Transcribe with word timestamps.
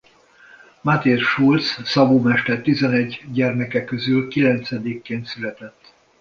Matthias 0.87 1.21
Schulze 1.27 1.81
szabómester 1.83 2.61
tizenegy 2.61 3.21
gyermeke 3.31 3.83
közül 3.83 4.27
kilencedikként 4.27 5.25
született. 5.25 5.93